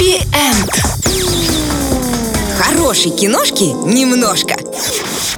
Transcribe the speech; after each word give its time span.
Хэппи-энд. 0.00 0.70
Хорошей 2.58 3.10
киношки 3.10 3.64
немножко. 3.64 4.56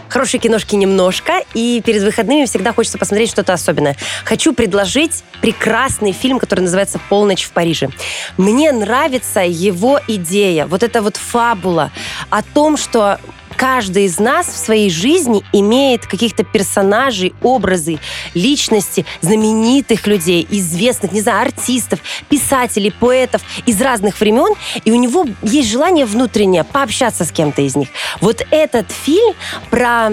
Хорошей 0.08 0.38
киношки 0.38 0.76
немножко, 0.76 1.42
и 1.52 1.82
перед 1.84 2.02
выходными 2.02 2.44
всегда 2.44 2.72
хочется 2.72 2.96
посмотреть 2.96 3.30
что-то 3.30 3.54
особенное. 3.54 3.96
Хочу 4.24 4.54
предложить 4.54 5.24
прекрасный 5.40 6.12
фильм, 6.12 6.38
который 6.38 6.60
называется 6.60 7.00
«Полночь 7.08 7.42
в 7.42 7.50
Париже». 7.50 7.88
Мне 8.36 8.70
нравится 8.70 9.40
его 9.40 9.98
идея, 10.06 10.66
вот 10.66 10.84
эта 10.84 11.02
вот 11.02 11.16
фабула 11.16 11.90
о 12.30 12.42
том, 12.42 12.76
что 12.76 13.18
каждый 13.52 14.04
из 14.04 14.18
нас 14.18 14.46
в 14.46 14.56
своей 14.56 14.90
жизни 14.90 15.42
имеет 15.52 16.06
каких-то 16.06 16.44
персонажей, 16.44 17.34
образы, 17.42 17.98
личности, 18.34 19.04
знаменитых 19.20 20.06
людей, 20.06 20.46
известных, 20.50 21.12
не 21.12 21.20
знаю, 21.20 21.42
артистов, 21.42 22.00
писателей, 22.28 22.90
поэтов 22.90 23.42
из 23.66 23.80
разных 23.80 24.20
времен, 24.20 24.54
и 24.84 24.90
у 24.92 24.96
него 24.96 25.26
есть 25.42 25.70
желание 25.70 26.06
внутреннее 26.06 26.64
пообщаться 26.64 27.24
с 27.24 27.32
кем-то 27.32 27.62
из 27.62 27.76
них. 27.76 27.88
Вот 28.20 28.46
этот 28.50 28.90
фильм 28.90 29.34
про 29.70 30.12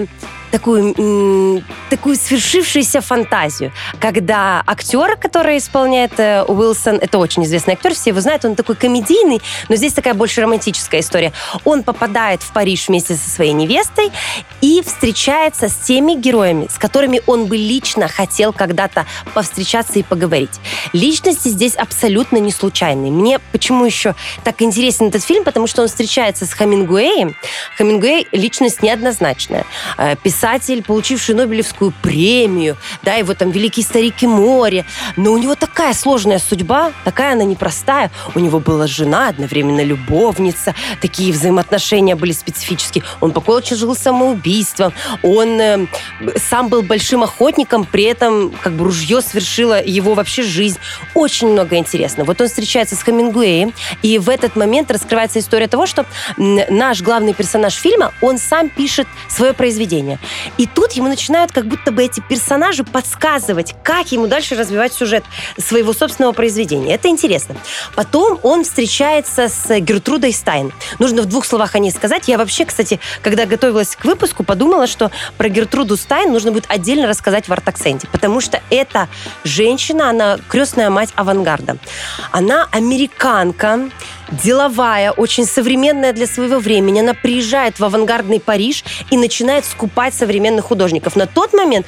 такую, 0.50 1.62
такую 1.88 2.16
свершившуюся 2.16 3.00
фантазию, 3.00 3.72
когда 4.00 4.62
актер, 4.66 5.16
который 5.16 5.58
исполняет 5.58 6.18
э, 6.18 6.44
Уилсон, 6.46 6.96
это 6.96 7.18
очень 7.18 7.44
известный 7.44 7.74
актер, 7.74 7.94
все 7.94 8.10
его 8.10 8.20
знают, 8.20 8.44
он 8.44 8.54
такой 8.54 8.76
комедийный, 8.76 9.40
но 9.68 9.76
здесь 9.76 9.92
такая 9.92 10.14
больше 10.14 10.40
романтическая 10.40 11.00
история. 11.00 11.32
Он 11.64 11.82
попадает 11.82 12.42
в 12.42 12.52
Париж 12.52 12.88
вместе 12.88 13.14
со 13.14 13.30
своей 13.30 13.52
невестой 13.52 14.10
и 14.60 14.82
встречается 14.84 15.68
с 15.68 15.74
теми 15.76 16.14
героями, 16.14 16.68
с 16.70 16.78
которыми 16.78 17.22
он 17.26 17.46
бы 17.46 17.56
лично 17.56 18.08
хотел 18.08 18.52
когда-то 18.52 19.06
повстречаться 19.34 19.98
и 19.98 20.02
поговорить. 20.02 20.60
Личности 20.92 21.48
здесь 21.48 21.74
абсолютно 21.74 22.38
не 22.38 22.52
случайные. 22.52 23.12
Мне 23.12 23.38
почему 23.52 23.84
еще 23.84 24.14
так 24.44 24.62
интересен 24.62 25.08
этот 25.08 25.24
фильм, 25.24 25.44
потому 25.44 25.66
что 25.66 25.82
он 25.82 25.88
встречается 25.88 26.46
с 26.46 26.52
Хамингуэем. 26.52 27.34
Хамингуэй 27.76 28.26
личность 28.32 28.82
неоднозначная. 28.82 29.64
Э, 29.96 30.16
писатель, 30.40 30.82
получивший 30.82 31.34
Нобелевскую 31.34 31.92
премию, 32.00 32.78
да, 33.02 33.14
его 33.14 33.34
там 33.34 33.50
«Великий 33.50 33.82
старик 33.82 34.22
и 34.22 34.26
море», 34.26 34.86
но 35.16 35.32
у 35.32 35.38
него 35.38 35.54
такая 35.54 35.92
сложная 35.92 36.38
судьба, 36.38 36.92
такая 37.04 37.34
она 37.34 37.44
непростая. 37.44 38.10
У 38.34 38.38
него 38.38 38.58
была 38.58 38.86
жена, 38.86 39.28
одновременно 39.28 39.84
любовница, 39.84 40.74
такие 41.02 41.34
взаимоотношения 41.34 42.16
были 42.16 42.32
специфические. 42.32 43.04
Он 43.20 43.32
покончил 43.32 43.94
самоубийством, 43.94 44.94
он 45.22 45.60
э, 45.60 45.86
сам 46.36 46.68
был 46.68 46.80
большим 46.80 47.22
охотником, 47.22 47.84
при 47.84 48.04
этом 48.04 48.50
как 48.62 48.72
бы 48.72 48.84
ружье 48.84 49.20
свершило 49.20 49.84
его 49.84 50.14
вообще 50.14 50.42
жизнь. 50.42 50.78
Очень 51.12 51.48
много 51.48 51.76
интересного. 51.76 52.28
Вот 52.28 52.40
он 52.40 52.48
встречается 52.48 52.96
с 52.96 53.02
Хамингуэем, 53.02 53.74
и 54.00 54.18
в 54.18 54.30
этот 54.30 54.56
момент 54.56 54.90
раскрывается 54.90 55.38
история 55.38 55.68
того, 55.68 55.84
что 55.84 56.06
наш 56.38 57.02
главный 57.02 57.34
персонаж 57.34 57.74
фильма, 57.74 58.14
он 58.22 58.38
сам 58.38 58.70
пишет 58.70 59.06
свое 59.28 59.52
произведение. 59.52 60.18
И 60.58 60.66
тут 60.66 60.92
ему 60.92 61.08
начинают 61.08 61.52
как 61.52 61.66
будто 61.66 61.92
бы 61.92 62.04
эти 62.04 62.20
персонажи 62.20 62.84
подсказывать, 62.84 63.74
как 63.82 64.12
ему 64.12 64.26
дальше 64.26 64.54
развивать 64.54 64.92
сюжет 64.92 65.24
своего 65.58 65.92
собственного 65.92 66.32
произведения. 66.32 66.94
Это 66.94 67.08
интересно. 67.08 67.56
Потом 67.94 68.38
он 68.42 68.64
встречается 68.64 69.48
с 69.48 69.80
Гертрудой 69.80 70.32
Стайн. 70.32 70.72
Нужно 70.98 71.22
в 71.22 71.26
двух 71.26 71.44
словах 71.44 71.74
о 71.74 71.78
ней 71.78 71.90
сказать. 71.90 72.28
Я 72.28 72.38
вообще, 72.38 72.64
кстати, 72.64 73.00
когда 73.22 73.46
готовилась 73.46 73.96
к 73.96 74.04
выпуску, 74.04 74.44
подумала, 74.44 74.86
что 74.86 75.10
про 75.36 75.48
Гертруду 75.48 75.96
Стайн 75.96 76.32
нужно 76.32 76.52
будет 76.52 76.66
отдельно 76.68 77.06
рассказать 77.06 77.48
в 77.48 77.52
Артаксенте, 77.52 78.08
потому 78.12 78.40
что 78.40 78.62
эта 78.70 79.08
женщина, 79.44 80.10
она 80.10 80.38
крестная 80.48 80.90
мать 80.90 81.10
авангарда. 81.14 81.78
Она 82.30 82.68
американка, 82.70 83.90
деловая, 84.30 85.12
очень 85.12 85.44
современная 85.44 86.12
для 86.12 86.26
своего 86.26 86.58
времени. 86.58 87.00
Она 87.00 87.14
приезжает 87.14 87.78
в 87.78 87.84
авангардный 87.84 88.40
Париж 88.40 88.84
и 89.10 89.16
начинает 89.16 89.64
скупать 89.64 90.14
современных 90.14 90.66
художников. 90.66 91.16
На 91.16 91.26
тот 91.26 91.52
момент 91.52 91.86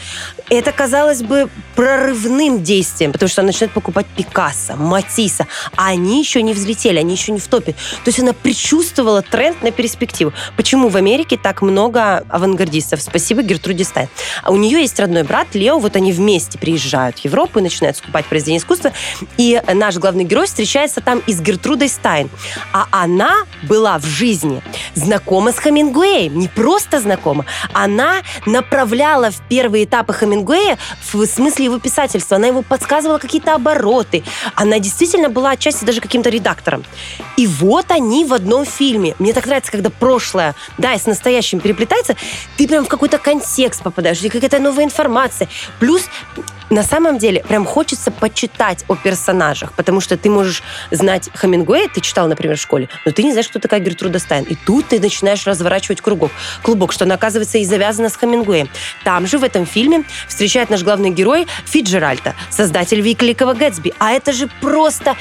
это 0.48 0.72
казалось 0.72 1.22
бы 1.22 1.48
прорывным 1.76 2.62
действием, 2.62 3.12
потому 3.12 3.28
что 3.28 3.40
она 3.40 3.48
начинает 3.48 3.72
покупать 3.72 4.06
Пикассо, 4.16 4.76
Матисса, 4.76 5.46
а 5.76 5.88
они 5.88 6.20
еще 6.20 6.42
не 6.42 6.52
взлетели, 6.52 6.98
они 6.98 7.12
еще 7.12 7.32
не 7.32 7.40
в 7.40 7.46
топе. 7.46 7.72
То 7.72 8.08
есть 8.08 8.20
она 8.20 8.32
предчувствовала 8.32 9.22
тренд 9.22 9.62
на 9.62 9.70
перспективу. 9.70 10.32
Почему 10.56 10.88
в 10.88 10.96
Америке 10.96 11.38
так 11.42 11.62
много 11.62 12.24
авангардистов? 12.28 13.00
Спасибо 13.00 13.42
Гертруде 13.42 13.84
Стайн. 13.84 14.08
А 14.42 14.52
у 14.52 14.56
нее 14.56 14.80
есть 14.80 14.98
родной 15.00 15.22
брат 15.22 15.54
Лео, 15.54 15.78
вот 15.78 15.96
они 15.96 16.12
вместе 16.12 16.58
приезжают 16.58 17.20
в 17.20 17.24
Европу 17.24 17.58
и 17.58 17.62
начинают 17.62 17.96
скупать 17.96 18.26
произведения 18.26 18.58
искусства, 18.58 18.92
и 19.36 19.60
наш 19.72 19.96
главный 19.96 20.24
герой 20.24 20.46
встречается 20.46 21.00
там 21.00 21.22
и 21.26 21.32
с 21.32 21.40
Гертрудой 21.40 21.88
Стайн. 21.88 22.28
А 22.72 22.86
она 22.90 23.44
была 23.62 23.98
в 23.98 24.04
жизни 24.04 24.62
знакома 24.94 25.52
с 25.52 25.58
Хамингуэем. 25.58 26.38
Не 26.38 26.48
просто 26.48 27.00
знакома. 27.00 27.44
Она 27.72 28.22
направляла 28.46 29.30
в 29.30 29.40
первые 29.48 29.84
этапы 29.84 30.12
Хамингуэя 30.12 30.78
в 31.12 31.26
смысле 31.26 31.66
его 31.66 31.78
писательства. 31.78 32.36
Она 32.36 32.48
ему 32.48 32.62
подсказывала 32.62 33.18
какие-то 33.18 33.54
обороты. 33.54 34.24
Она 34.54 34.78
действительно 34.78 35.28
была 35.28 35.50
отчасти 35.50 35.84
даже 35.84 36.00
каким-то 36.00 36.30
редактором. 36.30 36.84
И 37.36 37.46
вот 37.46 37.90
они 37.90 38.24
в 38.24 38.34
одном 38.34 38.64
фильме. 38.64 39.14
Мне 39.18 39.32
так 39.32 39.46
нравится, 39.46 39.72
когда 39.72 39.90
прошлое, 39.90 40.54
да, 40.78 40.94
и 40.94 40.98
с 40.98 41.06
настоящим 41.06 41.60
переплетается, 41.60 42.16
ты 42.56 42.68
прям 42.68 42.84
в 42.84 42.88
какой-то 42.88 43.18
контекст 43.18 43.82
попадаешь, 43.82 44.20
или 44.20 44.28
какая-то 44.28 44.58
новая 44.58 44.84
информация. 44.84 45.48
Плюс 45.78 46.02
на 46.72 46.82
самом 46.82 47.18
деле 47.18 47.44
прям 47.46 47.66
хочется 47.66 48.10
почитать 48.10 48.84
о 48.88 48.96
персонажах, 48.96 49.74
потому 49.74 50.00
что 50.00 50.16
ты 50.16 50.30
можешь 50.30 50.62
знать 50.90 51.28
Хамингуэя, 51.34 51.88
ты 51.88 52.00
читал, 52.00 52.28
например, 52.28 52.56
в 52.56 52.60
школе, 52.60 52.88
но 53.04 53.12
ты 53.12 53.22
не 53.22 53.32
знаешь, 53.32 53.48
кто 53.48 53.58
такая 53.58 53.80
Гертруда 53.80 54.18
Стайн. 54.18 54.44
И 54.44 54.54
тут 54.54 54.88
ты 54.88 54.98
начинаешь 54.98 55.46
разворачивать 55.46 56.00
кругов, 56.00 56.32
клубок, 56.62 56.92
что 56.92 57.04
она, 57.04 57.16
оказывается, 57.16 57.58
и 57.58 57.64
завязана 57.66 58.08
с 58.08 58.16
Хамингуэем. 58.16 58.70
Там 59.04 59.26
же, 59.26 59.36
в 59.38 59.44
этом 59.44 59.66
фильме, 59.66 60.04
встречает 60.26 60.70
наш 60.70 60.82
главный 60.82 61.10
герой 61.10 61.46
Фиджеральта, 61.66 62.34
создатель 62.50 63.02
Великого 63.02 63.52
Гэтсби. 63.52 63.92
А 63.98 64.12
это 64.12 64.32
же 64.32 64.48
просто 64.62 65.16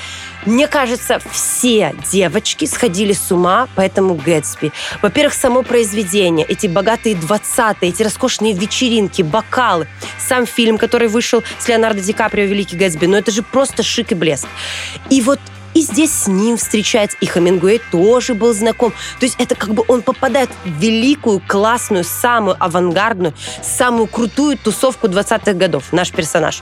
мне 0.46 0.68
кажется, 0.68 1.20
все 1.32 1.96
девочки 2.12 2.66
сходили 2.66 3.14
с 3.14 3.32
ума 3.32 3.68
по 3.76 3.82
этому 3.82 4.16
Гэтсби. 4.16 4.72
Во-первых, 5.02 5.36
само 5.36 5.62
произведение, 5.62 6.46
эти 6.48 6.66
богатые 6.66 7.16
20-е, 7.16 7.90
эти 7.90 8.02
роскошные 8.02 8.54
вечеринки, 8.54 9.22
бокалы, 9.22 9.88
сам 10.18 10.48
фильм, 10.48 10.80
который 10.80 11.10
вышел 11.10 11.41
с 11.60 11.68
Леонардо 11.68 12.02
Ди 12.02 12.14
Каприо 12.14 12.46
«Великий 12.46 12.78
Гэтсби», 12.78 13.06
ну 13.06 13.18
это 13.18 13.32
же 13.32 13.44
просто 13.44 13.84
шик 13.84 14.12
и 14.12 14.16
блеск. 14.16 14.48
И 15.10 15.22
вот 15.22 15.40
и 15.74 15.82
здесь 15.82 16.12
с 16.12 16.28
ним 16.28 16.58
встречается, 16.58 17.18
и 17.22 17.26
Хамингуэй 17.26 17.82
тоже 17.92 18.34
был 18.34 18.54
знаком. 18.54 18.92
То 19.20 19.26
есть 19.26 19.36
это 19.40 19.56
как 19.56 19.74
бы 19.74 19.84
он 19.88 20.02
попадает 20.02 20.50
в 20.66 20.80
великую, 20.80 21.42
классную, 21.46 22.04
самую 22.04 22.58
авангардную, 22.60 23.34
самую 23.64 24.08
крутую 24.08 24.58
тусовку 24.58 25.08
20-х 25.08 25.54
годов, 25.54 25.94
наш 25.94 26.12
персонаж. 26.12 26.62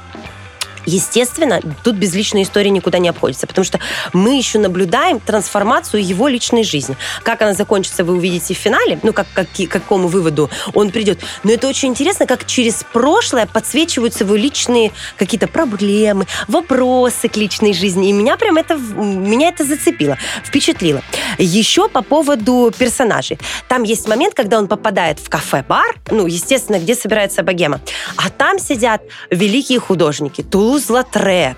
Естественно, 0.86 1.62
тут 1.84 1.96
без 1.96 2.14
личной 2.14 2.44
истории 2.44 2.70
никуда 2.70 3.00
не 3.00 3.10
обходится, 3.10 3.48
потому 3.48 3.66
что 3.66 3.80
мы 4.14 4.38
еще 4.38 4.60
наблюдаем 4.60 5.20
трансформацию 5.20 6.04
его 6.04 6.28
личной 6.28 6.64
жизни. 6.64 6.98
Как 7.24 7.42
она 7.42 7.54
закончится, 7.54 8.04
вы 8.04 8.16
увидите 8.16 8.54
в 8.54 8.58
финале, 8.58 9.00
ну, 9.04 9.14
как, 9.14 9.28
как, 9.34 9.48
к 9.50 9.68
какому 9.68 10.08
выводу 10.08 10.50
он 10.74 10.92
придет. 10.92 11.20
Но 11.44 11.52
это 11.52 11.68
очень 11.68 11.90
интересно, 11.90 12.26
как 12.26 12.46
через 12.46 12.84
прошлое 12.92 13.46
подсвечиваются 13.46 14.24
его 14.24 14.36
личные 14.36 14.92
какие-то 15.18 15.48
проблемы, 15.48 16.26
вопросы 16.48 17.28
к 17.28 17.38
личной 17.38 17.74
жизни. 17.74 18.10
И 18.10 18.14
меня 18.14 18.38
прям 18.38 18.58
это, 18.58 18.76
меня 18.76 19.50
это 19.50 19.64
зацепило, 19.64 20.18
впечатлило. 20.44 21.02
Еще 21.38 21.90
по 21.90 22.02
поводу 22.02 22.74
персонажей. 22.78 23.40
Там 23.68 23.84
есть 23.84 24.08
момент, 24.08 24.34
когда 24.34 24.58
он 24.58 24.68
попадает 24.68 25.20
в 25.20 25.30
кафе-бар, 25.30 25.96
ну, 26.12 26.26
естественно, 26.26 26.80
где 26.80 26.96
собирается 26.96 27.44
богема, 27.44 27.82
а 28.16 28.30
там 28.30 28.60
сидят 28.60 29.02
великие 29.30 29.80
художники, 29.80 30.44
Тулуз 30.70 30.86
Тулуз-Латрек, 30.86 31.58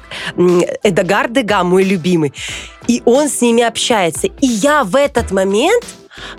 Эдагар 0.84 1.28
Дега, 1.30 1.64
мой 1.64 1.84
любимый. 1.84 2.34
И 2.88 3.02
он 3.06 3.28
с 3.28 3.42
ними 3.42 3.62
общается. 3.62 4.28
И 4.28 4.48
я 4.48 4.84
в 4.86 4.96
этот 4.96 5.32
момент 5.32 5.84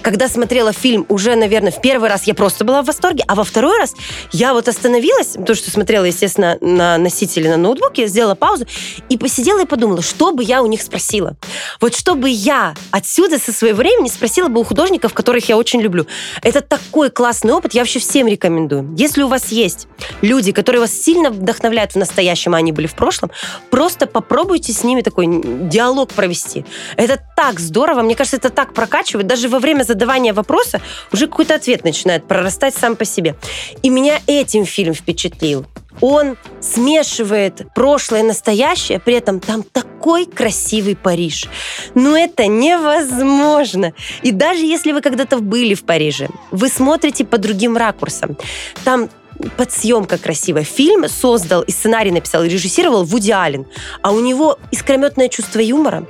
когда 0.00 0.28
смотрела 0.28 0.72
фильм 0.72 1.06
уже, 1.08 1.34
наверное, 1.34 1.72
в 1.72 1.80
первый 1.80 2.08
раз 2.08 2.24
я 2.24 2.34
просто 2.34 2.64
была 2.64 2.82
в 2.82 2.86
восторге, 2.86 3.24
а 3.26 3.34
во 3.34 3.44
второй 3.44 3.78
раз 3.78 3.94
я 4.32 4.54
вот 4.54 4.68
остановилась, 4.68 5.36
то, 5.46 5.54
что 5.54 5.70
смотрела, 5.70 6.04
естественно, 6.04 6.58
на 6.60 6.98
носителе 6.98 7.50
на 7.50 7.56
ноутбуке, 7.56 8.06
сделала 8.06 8.34
паузу 8.34 8.66
и 9.08 9.16
посидела 9.16 9.62
и 9.62 9.66
подумала, 9.66 10.02
что 10.02 10.32
бы 10.32 10.42
я 10.44 10.62
у 10.62 10.66
них 10.66 10.82
спросила. 10.82 11.36
Вот 11.80 11.94
что 11.94 12.14
бы 12.14 12.28
я 12.28 12.74
отсюда 12.90 13.38
со 13.38 13.52
своего 13.52 13.78
времени 13.78 14.08
спросила 14.08 14.48
бы 14.48 14.60
у 14.60 14.64
художников, 14.64 15.14
которых 15.14 15.48
я 15.48 15.56
очень 15.56 15.80
люблю. 15.80 16.06
Это 16.42 16.60
такой 16.60 17.10
классный 17.10 17.52
опыт, 17.52 17.74
я 17.74 17.82
вообще 17.82 17.98
всем 17.98 18.26
рекомендую. 18.26 18.94
Если 18.96 19.22
у 19.22 19.28
вас 19.28 19.48
есть 19.48 19.88
люди, 20.20 20.52
которые 20.52 20.80
вас 20.80 20.92
сильно 20.92 21.30
вдохновляют 21.30 21.92
в 21.92 21.96
настоящем, 21.96 22.54
а 22.54 22.58
они 22.58 22.72
были 22.72 22.86
в 22.86 22.94
прошлом, 22.94 23.30
просто 23.70 24.06
попробуйте 24.06 24.72
с 24.72 24.84
ними 24.84 25.00
такой 25.00 25.26
диалог 25.26 26.12
провести. 26.12 26.64
Это 26.96 27.20
так 27.36 27.58
здорово, 27.60 28.02
мне 28.02 28.14
кажется, 28.14 28.36
это 28.36 28.50
так 28.50 28.74
прокачивает, 28.74 29.26
даже 29.26 29.48
во 29.48 29.58
время 29.58 29.71
задавания 29.80 30.34
вопроса 30.34 30.80
уже 31.12 31.26
какой-то 31.26 31.54
ответ 31.54 31.84
начинает 31.84 32.28
прорастать 32.28 32.74
сам 32.74 32.96
по 32.96 33.04
себе. 33.04 33.36
И 33.82 33.88
меня 33.88 34.20
этим 34.26 34.66
фильм 34.66 34.94
впечатлил. 34.94 35.66
Он 36.00 36.36
смешивает 36.60 37.66
прошлое 37.74 38.20
и 38.20 38.24
настоящее, 38.24 38.98
при 38.98 39.14
этом 39.14 39.40
там 39.40 39.62
такой 39.62 40.26
красивый 40.26 40.96
Париж. 40.96 41.48
Но 41.94 42.16
это 42.16 42.46
невозможно. 42.46 43.92
И 44.22 44.32
даже 44.32 44.64
если 44.64 44.92
вы 44.92 45.00
когда-то 45.00 45.38
были 45.38 45.74
в 45.74 45.84
Париже, 45.84 46.28
вы 46.50 46.68
смотрите 46.68 47.24
по 47.24 47.38
другим 47.38 47.76
ракурсам. 47.76 48.36
Там 48.84 49.10
подсъемка 49.56 50.18
красивая. 50.18 50.64
Фильм 50.64 51.08
создал 51.08 51.62
и 51.62 51.70
сценарий 51.70 52.10
написал, 52.10 52.44
и 52.44 52.48
режиссировал 52.48 53.04
Вуди 53.04 53.30
Аллен. 53.30 53.66
А 54.02 54.12
у 54.12 54.20
него 54.20 54.58
искрометное 54.70 55.28
чувство 55.28 55.60
юмора, 55.60 56.06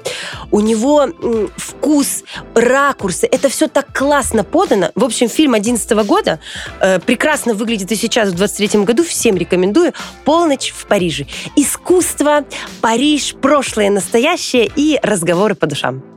у 0.50 0.60
него 0.60 1.08
вкус, 1.56 2.24
ракурсы. 2.54 3.26
Это 3.26 3.48
все 3.48 3.68
так 3.68 3.96
классно 3.96 4.44
подано. 4.44 4.90
В 4.94 5.04
общем, 5.04 5.28
фильм 5.28 5.54
11 5.54 5.90
года 6.06 6.40
э, 6.80 6.98
прекрасно 7.00 7.54
выглядит 7.54 7.90
и 7.92 7.96
сейчас, 7.96 8.30
в 8.30 8.34
23 8.34 8.84
году. 8.84 9.04
Всем 9.04 9.36
рекомендую. 9.36 9.92
«Полночь 10.24 10.72
в 10.76 10.86
Париже». 10.86 11.26
Искусство, 11.56 12.44
Париж, 12.80 13.34
прошлое, 13.40 13.90
настоящее 13.90 14.70
и 14.74 14.98
разговоры 15.02 15.54
по 15.54 15.66
душам. 15.66 16.11